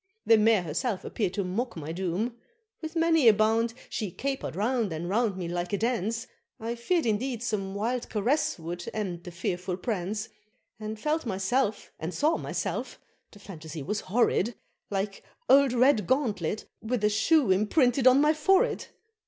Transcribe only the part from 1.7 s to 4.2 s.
my doom; With many a bound she